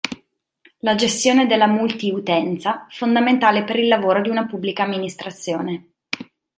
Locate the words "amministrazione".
4.81-5.91